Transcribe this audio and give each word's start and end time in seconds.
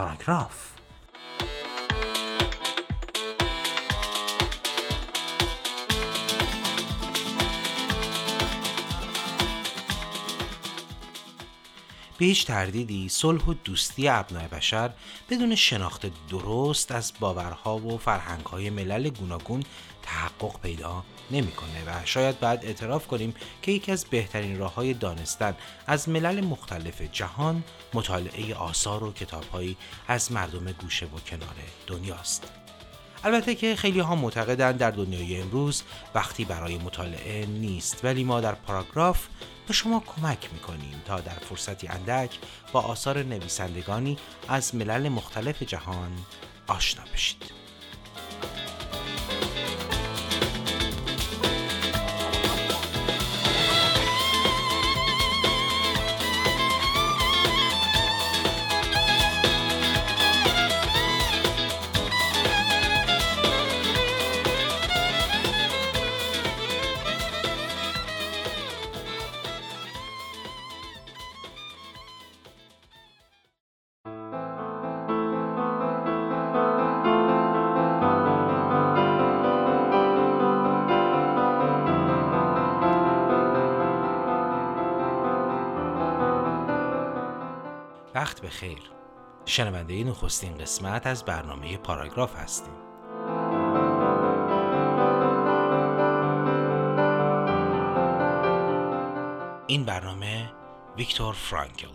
paragraph. 0.00 0.79
به 12.20 12.26
هیچ 12.26 12.46
تردیدی 12.46 13.08
صلح 13.08 13.44
و 13.44 13.54
دوستی 13.64 14.08
ابنای 14.08 14.48
بشر 14.48 14.90
بدون 15.30 15.54
شناخت 15.54 16.06
درست 16.30 16.92
از 16.92 17.12
باورها 17.20 17.78
و 17.78 17.98
فرهنگهای 17.98 18.70
ملل 18.70 19.08
گوناگون 19.08 19.62
تحقق 20.02 20.60
پیدا 20.60 21.04
نمی‌کنه 21.30 21.84
و 21.86 22.04
شاید 22.04 22.40
بعد 22.40 22.64
اعتراف 22.64 23.06
کنیم 23.06 23.34
که 23.62 23.72
یکی 23.72 23.92
از 23.92 24.04
بهترین 24.04 24.58
راه 24.58 24.74
های 24.74 24.94
دانستن 24.94 25.56
از 25.86 26.08
ملل 26.08 26.44
مختلف 26.44 27.02
جهان 27.02 27.64
مطالعه 27.94 28.54
آثار 28.54 29.04
و 29.04 29.12
کتابهایی 29.12 29.76
از 30.08 30.32
مردم 30.32 30.72
گوشه 30.72 31.06
و 31.06 31.20
کنار 31.30 31.56
دنیاست. 31.86 32.52
البته 33.24 33.54
که 33.54 33.76
خیلی 33.76 34.00
ها 34.00 34.14
معتقدند 34.14 34.78
در 34.78 34.90
دنیای 34.90 35.40
امروز 35.40 35.82
وقتی 36.14 36.44
برای 36.44 36.78
مطالعه 36.78 37.46
نیست 37.46 38.04
ولی 38.04 38.24
ما 38.24 38.40
در 38.40 38.54
پاراگراف 38.54 39.26
به 39.70 39.74
شما 39.74 40.02
کمک 40.06 40.52
می‌کنیم 40.52 41.02
تا 41.04 41.20
در 41.20 41.32
فرصتی 41.32 41.88
اندک 41.88 42.30
با 42.72 42.80
آثار 42.80 43.22
نویسندگانی 43.22 44.18
از 44.48 44.74
ملل 44.74 45.08
مختلف 45.08 45.62
جهان 45.62 46.12
آشنا 46.66 47.04
بشید. 47.14 47.42
وقت 88.14 88.40
به 88.40 88.48
خیر. 88.48 88.82
شنونده 89.46 90.04
نخستین 90.04 90.58
قسمت 90.58 91.06
از 91.06 91.24
برنامه 91.24 91.76
پاراگراف 91.76 92.36
هستیم. 92.36 92.74
این 99.66 99.84
برنامه 99.84 100.52
ویکتور 100.96 101.34
فرانکل. 101.34 101.88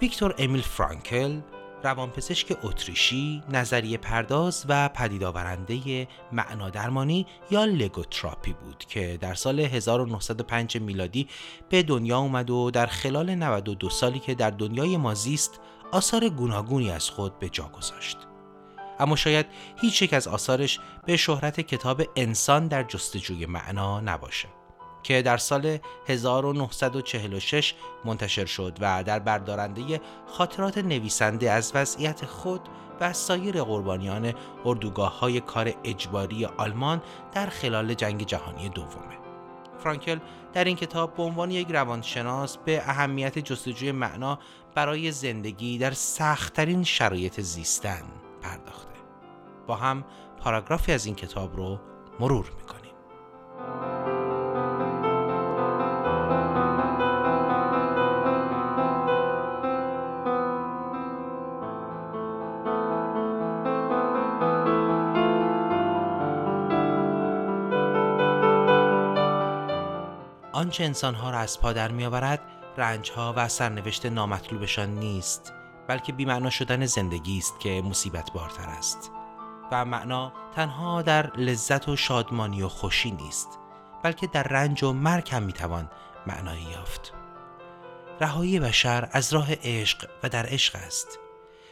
ویکتور 0.00 0.34
امیل 0.38 0.62
فرانکل 0.62 1.40
روانپزشک 1.82 2.58
اتریشی 2.62 3.42
نظریه 3.48 3.98
پرداز 3.98 4.64
و 4.68 4.88
پدیدآورنده 4.88 6.08
معنادرمانی 6.32 7.26
یا 7.50 7.64
لگوتراپی 7.64 8.52
بود 8.52 8.84
که 8.88 9.18
در 9.20 9.34
سال 9.34 9.60
1905 9.60 10.76
میلادی 10.76 11.28
به 11.68 11.82
دنیا 11.82 12.18
اومد 12.18 12.50
و 12.50 12.70
در 12.70 12.86
خلال 12.86 13.34
92 13.34 13.90
سالی 13.90 14.18
که 14.18 14.34
در 14.34 14.50
دنیای 14.50 14.96
ما 14.96 15.14
زیست 15.14 15.60
آثار 15.92 16.28
گوناگونی 16.28 16.90
از 16.90 17.10
خود 17.10 17.38
به 17.38 17.48
جا 17.48 17.68
گذاشت. 17.68 18.18
اما 18.98 19.16
شاید 19.16 19.46
هیچ 19.80 20.02
یک 20.02 20.12
از 20.12 20.28
آثارش 20.28 20.80
به 21.06 21.16
شهرت 21.16 21.60
کتاب 21.60 22.02
انسان 22.16 22.68
در 22.68 22.82
جستجوی 22.82 23.46
معنا 23.46 24.00
نباشه. 24.00 24.48
که 25.08 25.22
در 25.22 25.36
سال 25.36 25.78
1946 26.06 27.74
منتشر 28.04 28.46
شد 28.46 28.78
و 28.80 29.04
در 29.04 29.18
بردارنده 29.18 30.00
خاطرات 30.26 30.78
نویسنده 30.78 31.50
از 31.50 31.72
وضعیت 31.74 32.24
خود 32.24 32.60
و 33.00 33.12
سایر 33.12 33.62
قربانیان 33.62 34.34
اردوگاه 34.64 35.18
های 35.18 35.40
کار 35.40 35.72
اجباری 35.84 36.44
آلمان 36.44 37.02
در 37.32 37.46
خلال 37.46 37.94
جنگ 37.94 38.26
جهانی 38.26 38.68
دومه. 38.68 39.18
فرانکل 39.78 40.18
در 40.52 40.64
این 40.64 40.76
کتاب 40.76 41.14
به 41.14 41.22
عنوان 41.22 41.50
یک 41.50 41.68
روانشناس 41.70 42.56
به 42.56 42.82
اهمیت 42.88 43.38
جستجوی 43.38 43.92
معنا 43.92 44.38
برای 44.74 45.12
زندگی 45.12 45.78
در 45.78 45.90
سختترین 45.90 46.84
شرایط 46.84 47.40
زیستن 47.40 48.02
پرداخته. 48.42 48.94
با 49.66 49.76
هم 49.76 50.04
پاراگرافی 50.38 50.92
از 50.92 51.06
این 51.06 51.14
کتاب 51.14 51.56
رو 51.56 51.78
مرور 52.20 52.46
می‌کنیم. 52.46 52.67
آنچه 70.58 70.84
انسانها 70.84 71.30
را 71.30 71.38
از 71.38 71.60
پا 71.60 71.72
در 71.72 71.92
میآورد 71.92 72.40
رنجها 72.76 73.34
و 73.36 73.48
سرنوشت 73.48 74.06
نامطلوبشان 74.06 74.90
نیست 74.90 75.52
بلکه 75.88 76.12
بیمعنا 76.12 76.50
شدن 76.50 76.86
زندگی 76.86 77.38
است 77.38 77.60
که 77.60 77.82
مصیبت 77.82 78.32
بارتر 78.32 78.68
است. 78.68 79.10
و 79.72 79.84
معنا 79.84 80.32
تنها 80.54 81.02
در 81.02 81.36
لذت 81.36 81.88
و 81.88 81.96
شادمانی 81.96 82.62
و 82.62 82.68
خوشی 82.68 83.10
نیست 83.10 83.58
بلکه 84.02 84.26
در 84.26 84.42
رنج 84.42 84.82
و 84.82 84.92
مرگ 84.92 85.28
هم 85.30 85.42
می‌توان 85.42 85.90
معنایی 86.26 86.62
یافت. 86.62 87.12
رهایی 88.20 88.60
بشر 88.60 89.08
از 89.12 89.32
راه 89.32 89.48
عشق 89.62 90.08
و 90.22 90.28
در 90.28 90.46
عشق 90.46 90.76
است. 90.76 91.18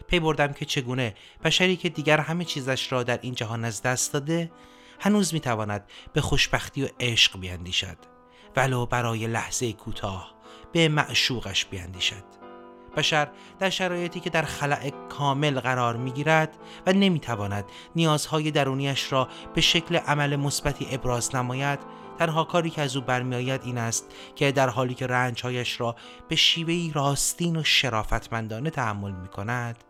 پی 0.09 0.21
بردم 0.21 0.53
که 0.53 0.65
چگونه 0.65 1.15
بشری 1.45 1.77
که 1.77 1.89
دیگر 1.89 2.21
همه 2.21 2.45
چیزش 2.45 2.93
را 2.93 3.03
در 3.03 3.19
این 3.23 3.35
جهان 3.35 3.65
از 3.65 3.83
دست 3.83 4.13
داده 4.13 4.51
هنوز 5.01 5.35
می‌تواند 5.35 5.85
به 6.13 6.21
خوشبختی 6.21 6.85
و 6.85 6.89
عشق 7.01 7.41
بیاندیشد 7.41 8.16
ولو 8.57 8.87
برای 8.87 9.27
لحظه 9.27 9.73
کوتاه 9.73 10.35
به 10.73 10.89
معشوقش 10.89 11.65
بیاندیشد 11.65 12.25
بشر 12.97 13.29
در 13.59 13.71
شرایطی 13.71 14.21
که 14.21 14.31
در 14.31 14.43
خلع 14.43 14.91
کامل 15.09 15.61
قرار 15.61 15.97
می‌گیرد 15.97 16.57
و 16.87 16.93
نمی‌تواند 16.93 17.65
نیازهای 17.97 18.51
درونیش 18.51 19.13
را 19.13 19.29
به 19.55 19.61
شکل 19.61 19.97
عمل 19.97 20.37
مثبتی 20.37 20.87
ابراز 20.91 21.35
نماید 21.35 21.79
تنها 22.19 22.45
کاری 22.45 22.71
که 22.71 22.83
از 22.83 22.97
او 22.97 23.03
برمیآید 23.03 23.61
این 23.65 23.79
است 23.79 24.15
که 24.37 24.53
در 24.53 24.69
حالی 24.69 24.95
که 24.95 25.07
رنجهایش 25.07 25.81
را 25.81 25.97
به 26.29 26.37
شیوهی 26.37 26.93
راستین 26.95 27.57
و 27.57 27.65
شرافتمندانه 27.65 28.71
تحمل 28.71 29.13
می 29.13 29.29
کند 29.29 29.85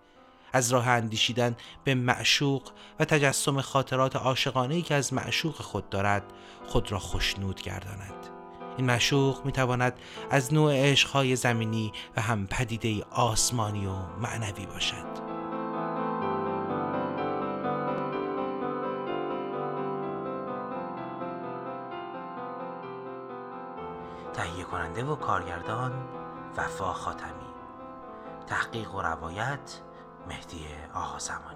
از 0.53 0.73
راه 0.73 0.89
اندیشیدن 0.89 1.57
به 1.85 1.95
معشوق 1.95 2.71
و 3.01 3.05
تجسم 3.05 3.61
خاطرات 3.61 4.17
عاشقانه 4.17 4.83
که 4.83 4.95
از 4.95 5.13
معشوق 5.13 5.55
خود 5.55 5.91
دارد 5.91 6.23
خود 6.67 6.93
را 6.93 6.99
خوشنود 6.99 7.63
گرداند. 7.63 8.36
این 8.77 8.91
مشوق 8.91 9.45
می 9.45 9.53
تواند 9.53 9.93
از 10.31 10.55
نوع 10.55 10.73
عشقهای 10.75 11.37
زمینی 11.37 11.93
و 12.17 12.21
هم 12.21 12.47
پدیده 12.47 13.05
آسمانی 13.11 13.87
و 13.87 13.93
معنوی 14.21 14.67
باشد. 14.67 15.27
تهیه 24.35 24.65
کننده 24.65 25.05
و 25.05 25.17
کارگردان 25.17 25.93
وفا 26.57 26.93
خاتمی. 26.93 27.31
تحقیق 28.47 28.95
و 28.95 29.03
روایت 29.03 29.81
مهدی 30.29 30.67
زمانی 31.19 31.56